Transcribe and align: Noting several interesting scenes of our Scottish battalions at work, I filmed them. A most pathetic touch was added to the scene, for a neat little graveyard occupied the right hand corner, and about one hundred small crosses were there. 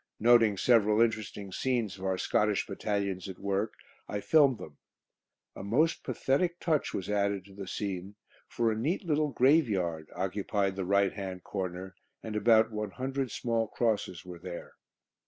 Noting 0.19 0.57
several 0.57 0.99
interesting 0.99 1.51
scenes 1.51 1.95
of 1.99 2.05
our 2.05 2.17
Scottish 2.17 2.65
battalions 2.65 3.29
at 3.29 3.37
work, 3.37 3.75
I 4.07 4.19
filmed 4.19 4.57
them. 4.57 4.79
A 5.55 5.63
most 5.63 6.03
pathetic 6.03 6.59
touch 6.59 6.91
was 6.91 7.07
added 7.07 7.45
to 7.45 7.53
the 7.53 7.67
scene, 7.67 8.15
for 8.47 8.71
a 8.71 8.75
neat 8.75 9.05
little 9.05 9.29
graveyard 9.29 10.09
occupied 10.15 10.75
the 10.75 10.85
right 10.85 11.13
hand 11.13 11.43
corner, 11.43 11.93
and 12.23 12.35
about 12.35 12.71
one 12.71 12.89
hundred 12.89 13.29
small 13.29 13.67
crosses 13.67 14.25
were 14.25 14.39
there. 14.39 14.73